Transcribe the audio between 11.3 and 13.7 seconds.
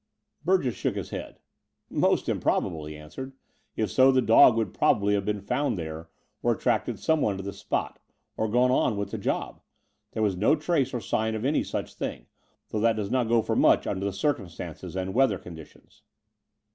of any such thing, though that does not go for